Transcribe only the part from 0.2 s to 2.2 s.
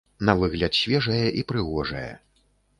На выгляд свежае і прыгожае.